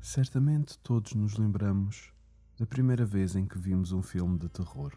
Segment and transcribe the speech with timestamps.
[0.00, 2.10] Certamente todos nos lembramos
[2.58, 4.92] da primeira vez em que vimos um filme de terror,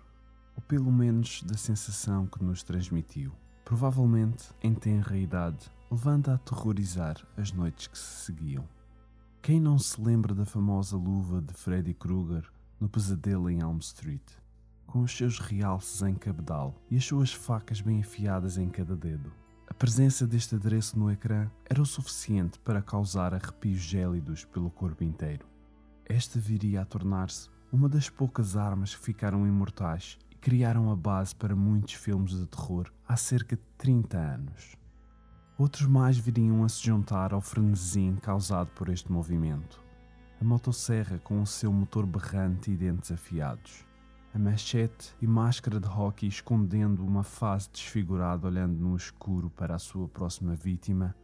[0.55, 3.33] ou pelo menos da sensação que nos transmitiu.
[3.65, 8.67] Provavelmente, em tenra idade, levando a aterrorizar as noites que se seguiam.
[9.41, 12.49] Quem não se lembra da famosa luva de Freddy Krueger
[12.79, 14.23] no Pesadelo em Elm Street,
[14.87, 19.42] com os seus realces em cabedal e as suas facas bem afiadas em cada dedo?
[19.73, 25.03] A presença deste adereço no ecrã era o suficiente para causar arrepios gélidos pelo corpo
[25.03, 25.47] inteiro.
[26.05, 31.35] Esta viria a tornar-se uma das poucas armas que ficaram imortais e criaram a base
[31.35, 34.75] para muitos filmes de terror há cerca de 30 anos.
[35.57, 39.83] Outros mais viriam a se juntar ao frenesim causado por este movimento.
[40.39, 43.83] A motosserra com o seu motor berrante e dentes afiados
[44.33, 49.79] a machete e máscara de hockey escondendo uma face desfigurada olhando no escuro para a
[49.79, 51.15] sua próxima vítima,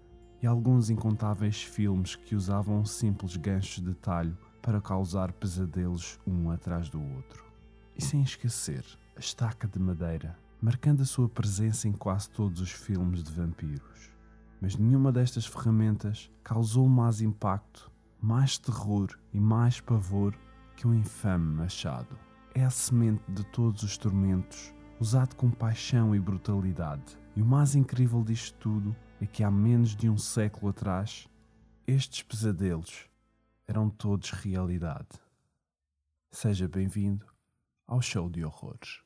[0.42, 6.88] e alguns incontáveis filmes que usavam simples ganchos de talho para causar pesadelos um atrás
[6.88, 7.44] do outro.
[7.98, 8.86] E sem esquecer
[9.18, 14.12] a estaca de madeira, marcando a sua presença em quase todos os filmes de vampiros.
[14.62, 20.36] Mas nenhuma destas ferramentas causou mais impacto, mais terror e mais pavor
[20.76, 26.19] que o infame machado é a semente de todos os tormentos, usado com paixão e
[26.19, 27.17] brutalidade.
[27.36, 31.27] E o mais incrível disto tudo é que há menos de um século atrás,
[31.88, 33.08] estes pesadelos
[33.67, 35.08] eram todos realidade.
[36.31, 37.25] Seja bem-vindo
[37.88, 39.02] ao show de horrores.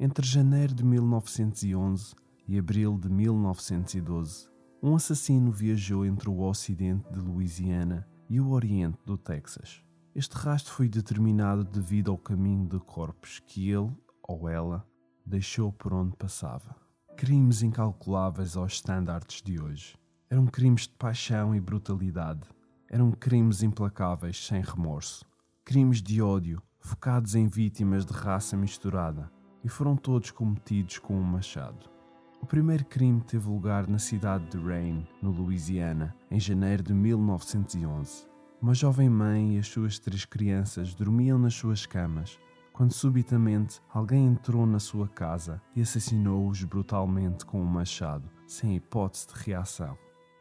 [0.00, 2.14] Entre janeiro de 1911
[2.46, 4.48] e abril de 1912,
[4.82, 9.82] um assassino viajou entre o ocidente de Louisiana e o oriente do Texas.
[10.14, 13.90] Este rastro foi determinado devido ao caminho de corpos que ele
[14.22, 14.86] ou ela
[15.26, 16.76] deixou por onde passava.
[17.16, 19.96] Crimes incalculáveis aos estándares de hoje.
[20.30, 22.42] Eram crimes de paixão e brutalidade.
[22.88, 25.24] Eram crimes implacáveis sem remorso.
[25.64, 29.30] Crimes de ódio, focados em vítimas de raça misturada,
[29.64, 31.97] e foram todos cometidos com um machado.
[32.40, 38.26] O primeiro crime teve lugar na cidade de Rain, no Louisiana, em janeiro de 1911.
[38.60, 42.38] Uma jovem mãe e as suas três crianças dormiam nas suas camas
[42.78, 49.26] quando subitamente alguém entrou na sua casa e assassinou-os brutalmente com um machado, sem hipótese
[49.26, 49.98] de reação.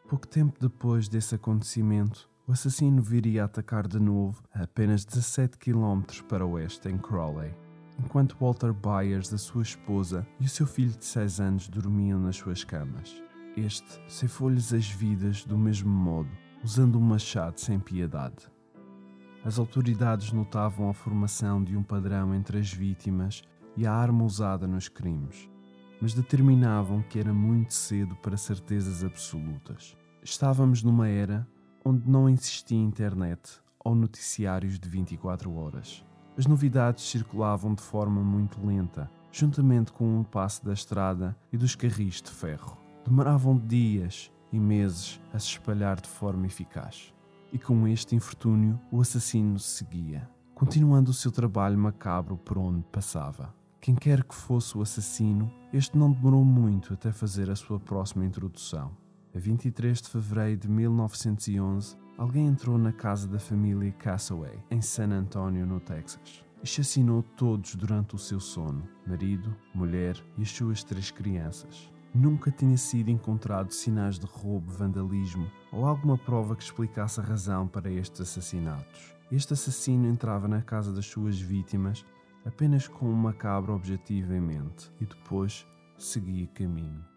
[0.07, 5.57] Pouco tempo depois desse acontecimento, o assassino viria a atacar de novo a apenas 17
[5.57, 7.55] km para oeste em Crawley
[7.99, 12.37] enquanto Walter Byers, a sua esposa e o seu filho de 6 anos dormiam nas
[12.37, 13.21] suas camas.
[13.55, 16.29] Este ceifou-lhes as vidas do mesmo modo,
[16.63, 18.49] usando um machado sem piedade.
[19.43, 23.43] As autoridades notavam a formação de um padrão entre as vítimas
[23.75, 25.49] e a arma usada nos crimes,
[26.01, 29.95] mas determinavam que era muito cedo para certezas absolutas.
[30.23, 31.47] Estávamos numa era
[31.85, 36.05] onde não existia internet ou noticiários de 24 horas.
[36.37, 41.73] As novidades circulavam de forma muito lenta, juntamente com o passo da estrada e dos
[41.73, 42.77] carris de ferro.
[43.03, 47.11] Demoravam dias e meses a se espalhar de forma eficaz.
[47.51, 53.51] E com este infortúnio, o assassino seguia, continuando o seu trabalho macabro por onde passava.
[53.81, 58.23] Quem quer que fosse o assassino, este não demorou muito até fazer a sua próxima
[58.23, 58.91] introdução.
[59.35, 65.11] A 23 de fevereiro de 1911, alguém entrou na casa da família Castaway, em San
[65.11, 70.83] Antonio, no Texas, e chacinou todos durante o seu sono: marido, mulher e as suas
[70.83, 71.91] três crianças.
[72.13, 77.67] Nunca tinha sido encontrado sinais de roubo, vandalismo ou alguma prova que explicasse a razão
[77.67, 79.15] para estes assassinatos.
[79.31, 82.03] Este assassino entrava na casa das suas vítimas
[82.45, 85.67] apenas com um macabro objetivo em mente e depois
[85.97, 87.16] seguia caminho.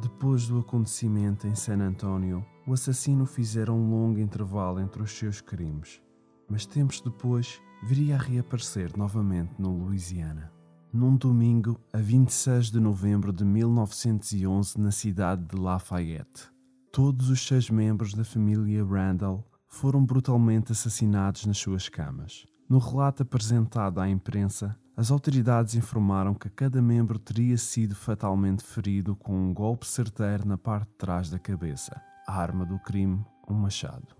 [0.00, 5.40] Depois do acontecimento em San Antonio, o assassino fizera um longo intervalo entre os seus
[5.40, 6.02] crimes,
[6.48, 10.52] mas tempos depois viria a reaparecer novamente no Louisiana.
[10.92, 16.50] Num domingo, a 26 de novembro de 1911, na cidade de Lafayette.
[16.92, 22.46] Todos os seis membros da família Randall foram brutalmente assassinados nas suas camas.
[22.68, 29.14] No relato apresentado à imprensa, as autoridades informaram que cada membro teria sido fatalmente ferido
[29.14, 32.00] com um golpe certeiro na parte de trás da cabeça.
[32.26, 34.16] A arma do crime, um machado.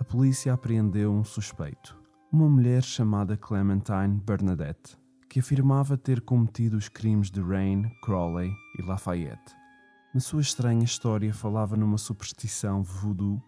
[0.00, 1.96] A polícia apreendeu um suspeito,
[2.32, 8.82] uma mulher chamada Clementine Bernadette, que afirmava ter cometido os crimes de Rain, Crawley e
[8.82, 9.54] Lafayette.
[10.12, 13.40] Na sua estranha história, falava numa superstição voodoo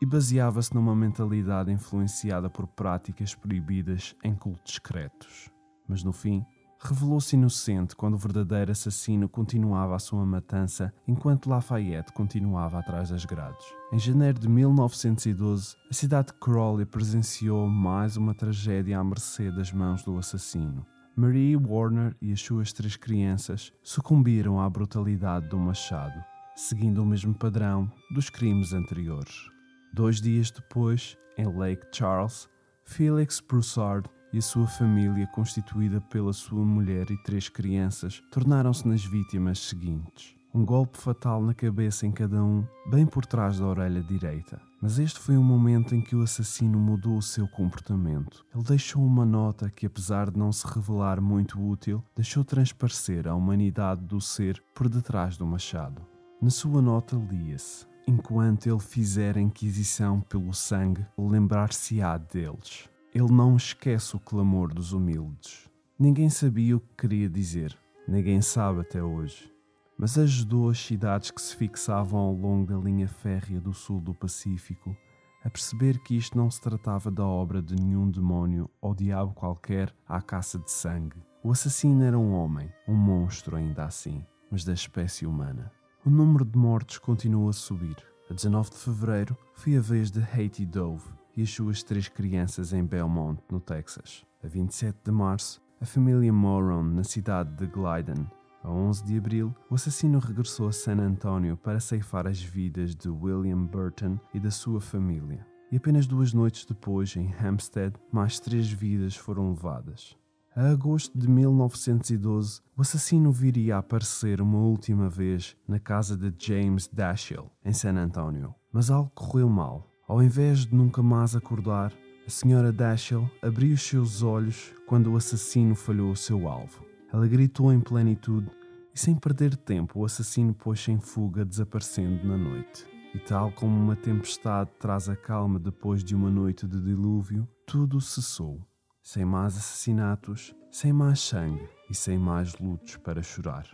[0.00, 5.50] e baseava-se numa mentalidade influenciada por práticas proibidas em cultos secretos
[5.88, 6.44] mas no fim
[6.78, 13.24] revelou-se inocente quando o verdadeiro assassino continuava a sua matança enquanto Lafayette continuava atrás das
[13.24, 13.64] grades.
[13.92, 19.72] Em janeiro de 1912, a cidade de Crawley presenciou mais uma tragédia à mercê das
[19.72, 20.86] mãos do assassino.
[21.16, 26.22] Marie Warner e as suas três crianças sucumbiram à brutalidade do machado,
[26.54, 29.55] seguindo o mesmo padrão dos crimes anteriores.
[29.96, 32.50] Dois dias depois, em Lake Charles,
[32.84, 39.02] Felix Broussard e a sua família, constituída pela sua mulher e três crianças, tornaram-se nas
[39.02, 40.36] vítimas seguintes.
[40.52, 44.60] Um golpe fatal na cabeça em cada um, bem por trás da orelha direita.
[44.82, 48.44] Mas este foi o momento em que o assassino mudou o seu comportamento.
[48.54, 53.34] Ele deixou uma nota que, apesar de não se revelar muito útil, deixou transparecer a
[53.34, 56.06] humanidade do ser por detrás do machado.
[56.42, 62.88] Na sua nota lia-se: Enquanto ele fizer a inquisição pelo sangue, lembrar-se-á deles.
[63.12, 65.68] Ele não esquece o clamor dos humildes.
[65.98, 67.76] Ninguém sabia o que queria dizer,
[68.06, 69.52] ninguém sabe até hoje.
[69.98, 74.14] Mas ajudou as cidades que se fixavam ao longo da linha férrea do sul do
[74.14, 74.96] Pacífico
[75.42, 79.94] a perceber que isto não se tratava da obra de nenhum demónio ou diabo qualquer
[80.06, 81.22] à caça de sangue.
[81.42, 85.72] O assassino era um homem, um monstro ainda assim, mas da espécie humana.
[86.06, 87.96] O número de mortes continuou a subir.
[88.30, 91.02] A 19 de fevereiro foi a vez de Haiti Dove,
[91.36, 94.24] e as suas três crianças em Belmont, no Texas.
[94.40, 98.24] A 27 de março, a família Moron, na cidade de Glyden.
[98.62, 103.08] A 11 de abril, o assassino regressou a San Antonio para ceifar as vidas de
[103.08, 105.44] William Burton e da sua família.
[105.72, 110.16] E apenas duas noites depois, em Hampstead, mais três vidas foram levadas.
[110.56, 116.32] A agosto de 1912, o assassino viria a aparecer uma última vez na casa de
[116.44, 118.54] James Dashiell, em San Antonio.
[118.72, 121.92] Mas algo correu mal ao invés de nunca mais acordar,
[122.24, 126.86] a senhora Dashiell abriu os seus olhos quando o assassino falhou o seu alvo.
[127.12, 128.48] Ela gritou em plenitude
[128.94, 132.86] e, sem perder tempo, o assassino pôs-se em fuga, desaparecendo na noite.
[133.12, 138.00] E, tal como uma tempestade traz a calma depois de uma noite de dilúvio, tudo
[138.00, 138.60] cessou.
[139.06, 143.64] Sem mais assassinatos, sem mais sangue e sem mais lutos para chorar.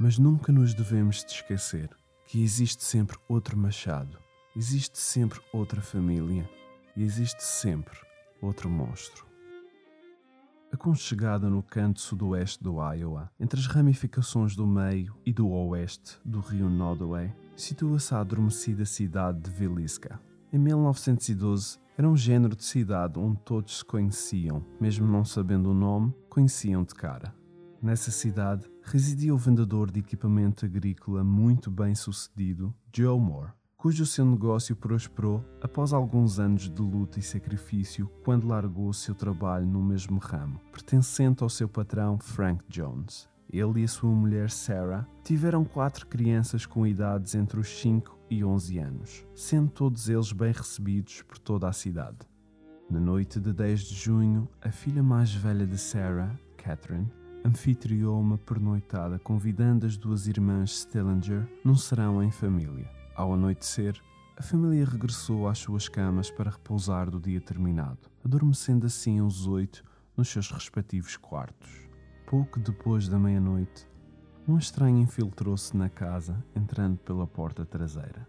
[0.00, 1.90] Mas nunca nos devemos de esquecer
[2.26, 4.22] que existe sempre outro machado
[4.54, 6.48] existe sempre outra família
[6.94, 7.98] e existe sempre
[8.40, 9.26] outro monstro.
[10.70, 16.40] Aconchegada no canto sudoeste do Iowa, entre as ramificações do meio e do oeste do
[16.40, 20.20] rio Nodaway, situa-se a adormecida cidade de Villisca.
[20.50, 25.74] Em 1912, era um género de cidade onde todos se conheciam, mesmo não sabendo o
[25.74, 27.34] nome, conheciam de cara.
[27.82, 33.52] Nessa cidade residia o vendedor de equipamento agrícola muito bem sucedido, Joe Moore
[33.82, 39.12] cujo seu negócio prosperou após alguns anos de luta e sacrifício quando largou o seu
[39.12, 43.28] trabalho no mesmo ramo, pertencente ao seu patrão Frank Jones.
[43.52, 48.44] Ele e a sua mulher Sarah tiveram quatro crianças com idades entre os 5 e
[48.44, 52.18] 11 anos, sendo todos eles bem recebidos por toda a cidade.
[52.90, 57.10] Na noite de 10 de junho, a filha mais velha de Sarah, Catherine,
[57.44, 62.90] anfitriou uma pernoitada convidando as duas irmãs Stillinger num serão em família.
[63.14, 64.00] Ao anoitecer,
[64.36, 69.84] a família regressou às suas camas para repousar do dia terminado, adormecendo assim os oito
[70.16, 71.70] nos seus respectivos quartos.
[72.26, 73.86] Pouco depois da meia-noite,
[74.48, 78.26] um estranho infiltrou-se na casa, entrando pela porta traseira.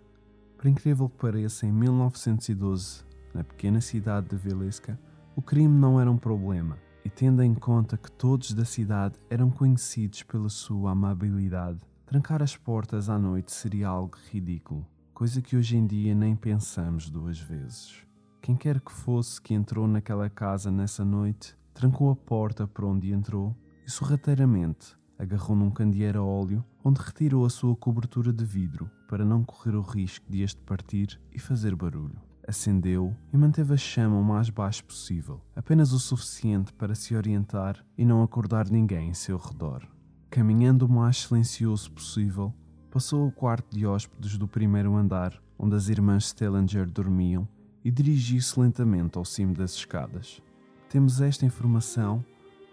[0.57, 3.03] Por incrível que pareça, em 1912,
[3.33, 4.99] na pequena cidade de Vilesca,
[5.35, 9.49] o crime não era um problema, e tendo em conta que todos da cidade eram
[9.49, 11.79] conhecidos pela sua amabilidade,
[12.13, 17.09] Trancar as portas à noite seria algo ridículo, coisa que hoje em dia nem pensamos
[17.09, 18.05] duas vezes.
[18.39, 23.11] Quem quer que fosse que entrou naquela casa nessa noite, trancou a porta por onde
[23.11, 28.89] entrou e sorrateiramente agarrou num candeeiro a óleo onde retirou a sua cobertura de vidro
[29.07, 32.21] para não correr o risco de este partir e fazer barulho.
[32.45, 37.83] Acendeu e manteve a chama o mais baixo possível, apenas o suficiente para se orientar
[37.97, 39.87] e não acordar ninguém em seu redor.
[40.29, 42.53] Caminhando o mais silencioso possível,
[42.91, 47.47] passou ao quarto de hóspedes do primeiro andar, onde as irmãs Stellinger dormiam,
[47.83, 50.41] e dirigiu-se lentamente ao cimo das escadas.
[50.89, 52.23] Temos esta informação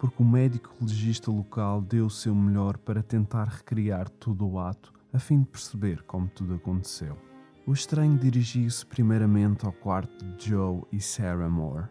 [0.00, 4.95] porque o médico legista local deu o seu melhor para tentar recriar todo o ato,
[5.12, 7.19] a fim de perceber como tudo aconteceu.
[7.66, 11.88] O estranho dirigiu-se primeiramente ao quarto de Joe e Sarah Moore,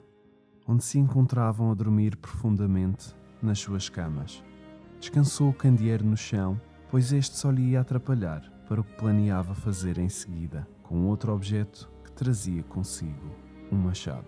[0.68, 4.44] onde se encontravam a dormir profundamente nas suas camas.
[5.00, 9.54] Descansou o candeeiro no chão, pois este só lhe ia atrapalhar para o que planeava
[9.54, 13.30] fazer em seguida, com outro objeto que trazia consigo,
[13.72, 14.28] um machado.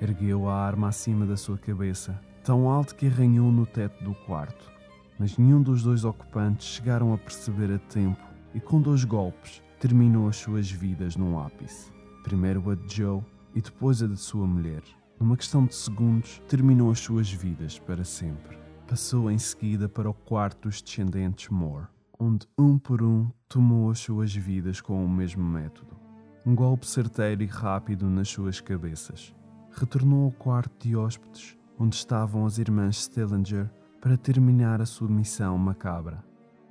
[0.00, 4.70] Ergueu a arma acima da sua cabeça tão alto que arranhou no teto do quarto,
[5.18, 8.22] mas nenhum dos dois ocupantes chegaram a perceber a tempo
[8.54, 11.90] e com dois golpes terminou as suas vidas num ápice.
[12.22, 13.22] Primeiro a de Joe
[13.54, 14.82] e depois a de sua mulher.
[15.18, 18.58] Numa questão de segundos, terminou as suas vidas para sempre.
[18.86, 21.86] Passou em seguida para o quarto dos descendentes Moore,
[22.18, 25.96] onde um por um tomou as suas vidas com o mesmo método.
[26.44, 29.34] Um golpe certeiro e rápido nas suas cabeças.
[29.72, 35.56] Retornou ao quarto de hóspedes, onde estavam as irmãs Stillinger, para terminar a sua missão
[35.56, 36.22] macabra.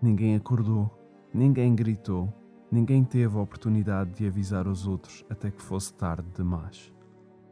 [0.02, 0.92] Ninguém acordou,
[1.34, 2.32] ninguém gritou,
[2.72, 6.94] ninguém teve a oportunidade de avisar os outros até que fosse tarde demais.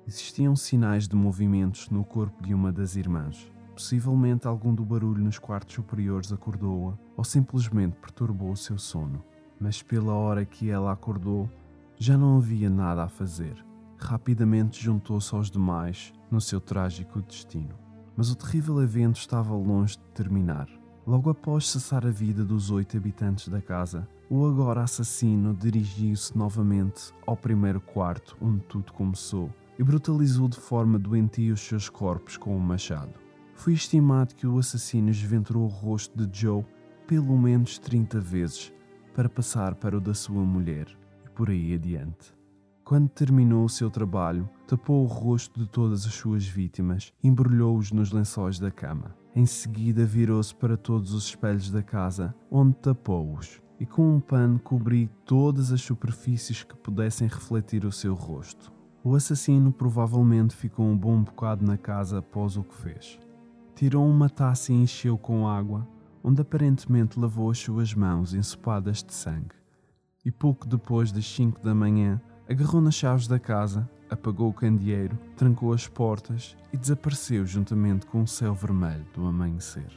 [0.07, 3.51] Existiam sinais de movimentos no corpo de uma das irmãs.
[3.73, 9.23] Possivelmente algum do barulho nos quartos superiores acordou-a ou simplesmente perturbou o seu sono.
[9.59, 11.49] Mas pela hora que ela acordou,
[11.97, 13.63] já não havia nada a fazer.
[14.01, 17.75] Rapidamente juntou-se aos demais no seu trágico destino.
[18.17, 20.67] Mas o terrível evento estava longe de terminar.
[21.05, 27.13] Logo após cessar a vida dos oito habitantes da casa, o agora assassino dirigiu-se novamente
[27.25, 32.55] ao primeiro quarto onde tudo começou e brutalizou de forma doentia os seus corpos com
[32.55, 33.13] um machado.
[33.55, 36.65] Foi estimado que o assassino esventurou o rosto de Joe
[37.07, 38.73] pelo menos 30 vezes
[39.13, 40.87] para passar para o da sua mulher
[41.35, 42.33] por aí adiante.
[42.91, 48.11] Quando terminou o seu trabalho, tapou o rosto de todas as suas vítimas embrulhou-os nos
[48.11, 49.15] lençóis da cama.
[49.33, 54.59] Em seguida, virou-se para todos os espelhos da casa, onde tapou-os, e com um pano
[54.59, 58.73] cobriu todas as superfícies que pudessem refletir o seu rosto.
[59.01, 63.17] O assassino provavelmente ficou um bom bocado na casa após o que fez.
[63.73, 65.87] Tirou uma taça e encheu com água,
[66.21, 69.55] onde aparentemente lavou as suas mãos ensopadas de sangue
[70.25, 72.21] e pouco depois das 5 da manhã
[72.51, 78.23] agarrou nas chaves da casa, apagou o candeeiro, trancou as portas e desapareceu juntamente com
[78.23, 79.87] o céu vermelho do amanhecer.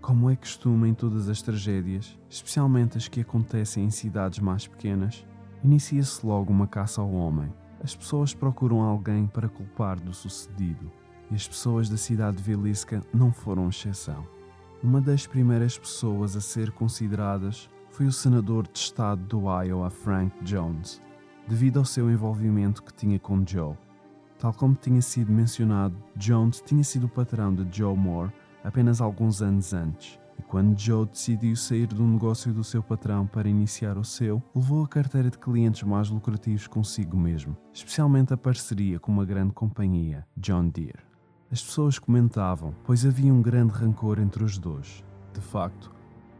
[0.00, 5.24] Como é costume em todas as tragédias, especialmente as que acontecem em cidades mais pequenas,
[5.62, 7.52] inicia-se logo uma caça ao homem.
[7.80, 10.90] As pessoas procuram alguém para culpar do sucedido,
[11.30, 14.26] e as pessoas da cidade de Vilisca não foram exceção.
[14.82, 20.34] Uma das primeiras pessoas a ser consideradas foi o senador de estado do Iowa Frank
[20.42, 21.00] Jones,
[21.48, 23.76] devido ao seu envolvimento que tinha com Joe.
[24.38, 28.32] Tal como tinha sido mencionado, Jones tinha sido o patrão de Joe Moore
[28.62, 33.48] apenas alguns anos antes, e quando Joe decidiu sair do negócio do seu patrão para
[33.48, 38.98] iniciar o seu, levou a carteira de clientes mais lucrativos consigo mesmo, especialmente a parceria
[38.98, 41.04] com uma grande companhia, John Deere.
[41.50, 45.04] As pessoas comentavam, pois havia um grande rancor entre os dois.
[45.32, 45.93] De facto,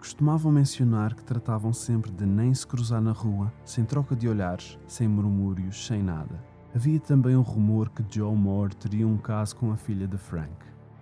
[0.04, 4.78] costumavam mencionar que tratavam sempre de nem se cruzar na rua, sem troca de olhares,
[4.86, 6.44] sem murmúrios, sem nada.
[6.74, 10.52] Havia também um rumor que Joe Moore teria um caso com a filha de Frank.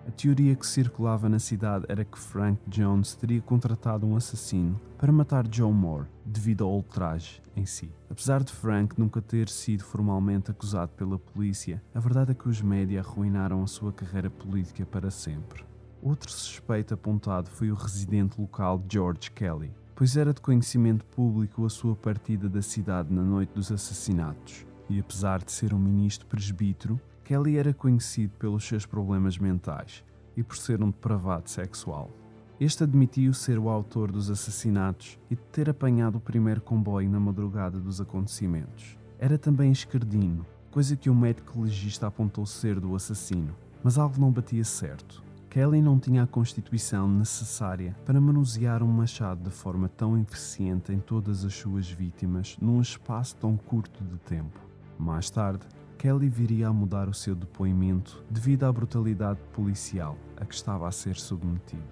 [0.07, 5.11] A teoria que circulava na cidade era que Frank Jones teria contratado um assassino para
[5.11, 7.91] matar Joe Moore devido ao ultraje em si.
[8.09, 12.61] Apesar de Frank nunca ter sido formalmente acusado pela polícia, a verdade é que os
[12.61, 15.72] média arruinaram a sua carreira política para sempre.
[16.05, 21.69] Outro suspeito apontado foi o residente local George Kelly, pois era de conhecimento público a
[21.69, 24.65] sua partida da cidade na noite dos assassinatos.
[24.89, 30.03] E apesar de ser um ministro presbítero, Kelly era conhecido pelos seus problemas mentais
[30.35, 32.11] e por ser um depravado sexual.
[32.59, 37.19] Este admitiu ser o autor dos assassinatos e de ter apanhado o primeiro comboio na
[37.19, 38.97] madrugada dos acontecimentos.
[39.17, 44.33] Era também esquerdino, coisa que o médico legista apontou ser do assassino, mas algo não
[44.33, 45.23] batia certo.
[45.53, 50.97] Kelly não tinha a constituição necessária para manusear um machado de forma tão eficiente em
[50.97, 54.59] todas as suas vítimas num espaço tão curto de tempo.
[54.97, 55.63] Mais tarde,
[55.95, 60.91] Kelly viria a mudar o seu depoimento devido à brutalidade policial a que estava a
[60.91, 61.83] ser submetido.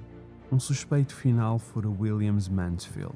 [0.52, 3.16] Um suspeito final fora Williams Mansfield.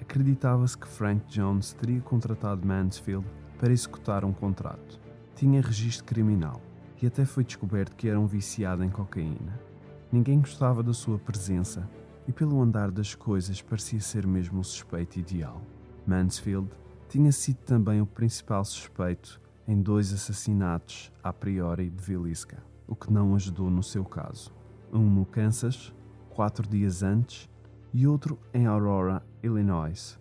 [0.00, 3.26] Acreditava-se que Frank Jones teria contratado Mansfield
[3.58, 5.00] para executar um contrato.
[5.34, 6.62] Tinha registro criminal
[7.02, 9.71] e até foi descoberto que era um viciado em cocaína.
[10.12, 11.88] Ninguém gostava da sua presença
[12.28, 15.62] e, pelo andar das coisas, parecia ser mesmo o suspeito ideal.
[16.06, 16.68] Mansfield
[17.08, 23.10] tinha sido também o principal suspeito em dois assassinatos a priori de Villisca, o que
[23.10, 24.52] não ajudou no seu caso.
[24.92, 25.94] Um no Kansas,
[26.28, 27.48] quatro dias antes,
[27.94, 30.20] e outro em Aurora, Illinois.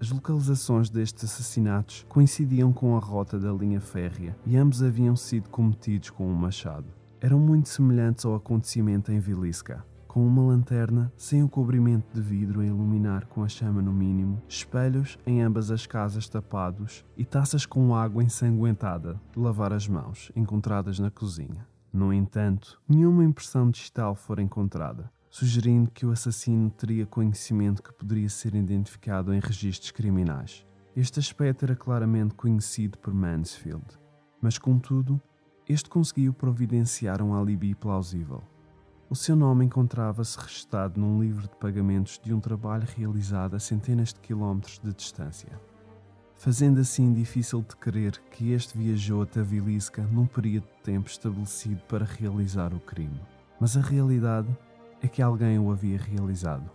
[0.00, 5.48] As localizações destes assassinatos coincidiam com a rota da linha férrea e ambos haviam sido
[5.48, 11.42] cometidos com um machado eram muito semelhantes ao acontecimento em Vilisca, com uma lanterna sem
[11.42, 15.86] o cobrimento de vidro a iluminar com a chama no mínimo, espelhos em ambas as
[15.86, 21.66] casas tapados e taças com água ensanguentada de lavar as mãos encontradas na cozinha.
[21.92, 28.28] No entanto, nenhuma impressão digital fora encontrada, sugerindo que o assassino teria conhecimento que poderia
[28.28, 30.66] ser identificado em registros criminais.
[30.96, 33.84] Este aspecto era claramente conhecido por Mansfield,
[34.40, 35.20] mas contudo,
[35.68, 38.42] este conseguiu providenciar um alibi plausível.
[39.10, 44.12] O seu nome encontrava-se registado num livro de pagamentos de um trabalho realizado a centenas
[44.12, 45.60] de quilómetros de distância,
[46.36, 51.82] fazendo assim difícil de crer que este viajou até Vilisca num período de tempo estabelecido
[51.86, 53.20] para realizar o crime.
[53.60, 54.48] Mas a realidade
[55.02, 56.70] é que alguém o havia realizado,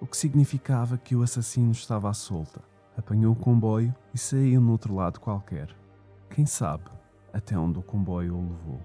[0.00, 2.60] o que significava que o assassino estava à solta
[2.96, 5.68] apanhou o comboio e saiu no outro lado qualquer.
[6.30, 6.95] Quem sabe
[7.36, 8.80] até onde o comboio o levou.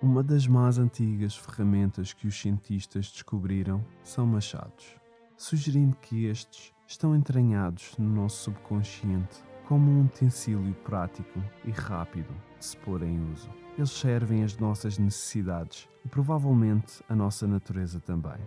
[0.00, 4.94] Uma das mais antigas ferramentas que os cientistas descobriram são machados,
[5.36, 12.64] sugerindo que estes estão entranhados no nosso subconsciente como um utensílio prático e rápido de
[12.64, 13.50] se pôr em uso.
[13.76, 18.38] Eles servem às nossas necessidades e provavelmente a nossa natureza também.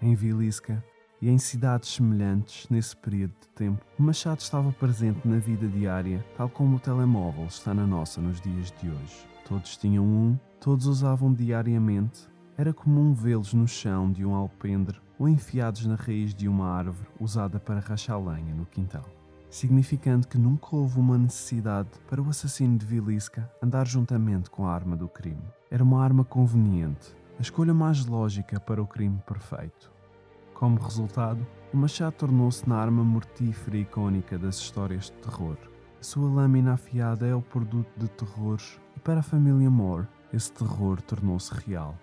[0.00, 0.82] Em Vilisca,
[1.20, 6.24] e em cidades semelhantes nesse período de tempo, o machado estava presente na vida diária,
[6.36, 9.26] tal como o telemóvel está na nossa nos dias de hoje.
[9.48, 12.28] Todos tinham um, todos usavam diariamente.
[12.56, 17.08] Era comum vê-los no chão de um alpendre ou enfiados na raiz de uma árvore
[17.18, 19.08] usada para rachar lenha no quintal.
[19.50, 24.74] Significando que nunca houve uma necessidade para o assassino de Vilisca andar juntamente com a
[24.74, 25.42] arma do crime.
[25.70, 29.97] Era uma arma conveniente, a escolha mais lógica para o crime perfeito.
[30.58, 35.56] Como resultado, o machado tornou-se na arma mortífera e icónica das histórias de terror.
[36.00, 40.52] A sua lâmina afiada é o produto de terrores e para a família Moore, esse
[40.52, 41.96] terror tornou-se real.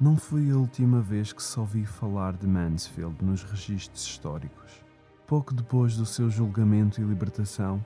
[0.00, 4.82] Não foi a última vez que se ouviu falar de Mansfield nos registros históricos.
[5.26, 7.84] Pouco depois do seu julgamento e libertação,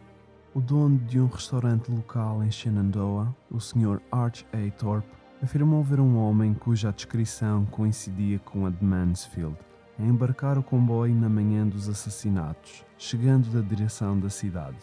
[0.54, 4.00] o dono de um restaurante local em Shenandoah, o Sr.
[4.12, 4.70] Arch A.
[4.78, 5.10] Thorpe,
[5.42, 9.57] afirmou ver um homem cuja descrição coincidia com a de Mansfield
[9.98, 14.78] a embarcar o comboio na manhã dos assassinatos, chegando da direção da cidade.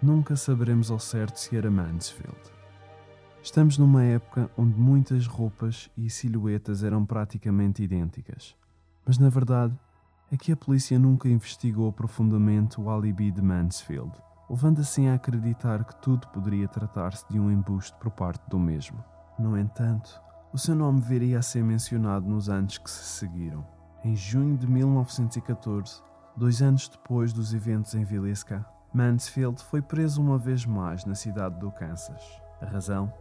[0.00, 2.38] Nunca saberemos ao certo se era Mansfield.
[3.42, 8.56] Estamos numa época onde muitas roupas e silhuetas eram praticamente idênticas,
[9.04, 9.76] mas na verdade
[10.30, 14.12] é que a polícia nunca investigou profundamente o alibi de Mansfield,
[14.50, 19.02] levando assim a acreditar que tudo poderia tratar-se de um embuste por parte do mesmo.
[19.38, 20.20] No entanto,
[20.52, 24.66] o seu nome viria a ser mencionado nos anos que se seguiram em junho de
[24.66, 26.02] 1914,
[26.36, 31.58] dois anos depois dos eventos em Villisca, Mansfield foi preso uma vez mais na cidade
[31.58, 32.22] do Kansas.
[32.60, 33.12] A razão?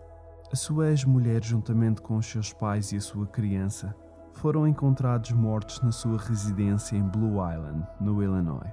[0.51, 3.95] A sua ex-mulher, juntamente com os seus pais e a sua criança,
[4.33, 8.71] foram encontrados mortos na sua residência em Blue Island, no Illinois.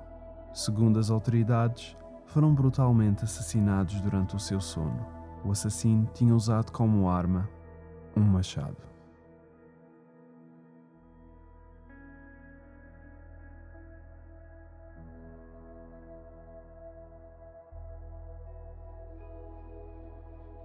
[0.52, 5.06] Segundo as autoridades, foram brutalmente assassinados durante o seu sono.
[5.44, 7.48] O assassino tinha usado como arma
[8.16, 8.91] um machado.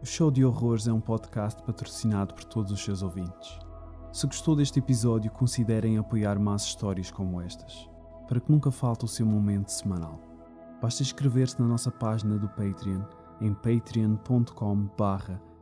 [0.07, 3.59] O Show de Horrores é um podcast patrocinado por todos os seus ouvintes.
[4.13, 7.89] Se gostou deste episódio, considerem apoiar mais histórias como estas,
[8.25, 10.21] para que nunca falte o seu momento semanal.
[10.81, 13.01] Basta inscrever-se na nossa página do Patreon
[13.41, 14.87] em patreon.com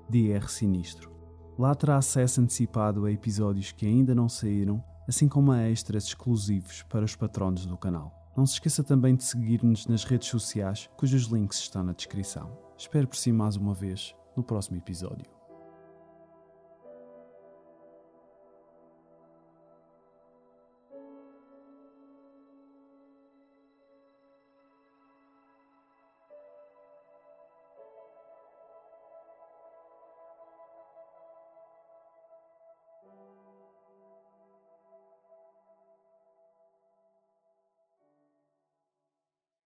[0.08, 1.12] drsinistro.
[1.58, 6.84] Lá terá acesso antecipado a episódios que ainda não saíram, assim como a extras exclusivos
[6.84, 8.13] para os patronos do canal.
[8.38, 12.55] Não se esqueça também de seguir-nos nas redes sociais, cujos links estão na descrição.
[12.77, 15.34] Espero por si mais uma vez no próximo episódio.